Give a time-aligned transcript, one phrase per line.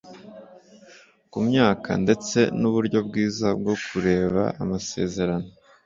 [1.31, 5.47] mu myaka ndetse n'uburyo bwiza bwo kureba amasezerano